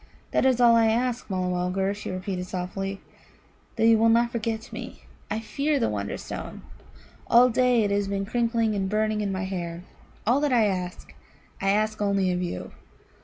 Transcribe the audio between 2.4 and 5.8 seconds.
softly "that you will not forget me. I fear